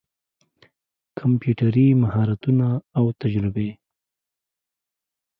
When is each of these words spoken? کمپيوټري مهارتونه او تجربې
کمپيوټري 1.19 1.87
مهارتونه 2.01 2.67
او 2.97 3.05
تجربې 3.21 3.69